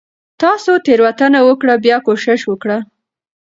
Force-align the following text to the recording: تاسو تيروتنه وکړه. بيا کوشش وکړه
تاسو 0.41 0.71
تيروتنه 0.85 1.39
وکړه. 1.47 1.73
بيا 1.83 1.97
کوشش 2.07 2.39
وکړه 2.47 2.77